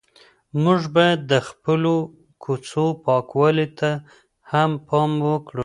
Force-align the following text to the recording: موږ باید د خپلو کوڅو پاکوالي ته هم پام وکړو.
موږ 0.63 0.81
باید 0.95 1.19
د 1.31 1.33
خپلو 1.47 1.93
کوڅو 2.43 2.85
پاکوالي 3.05 3.67
ته 3.79 3.89
هم 4.51 4.71
پام 4.87 5.11
وکړو. 5.27 5.59